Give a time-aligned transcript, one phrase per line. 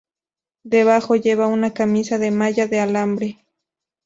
[0.63, 3.45] Debajo, lleva una camisa de malla de alambre.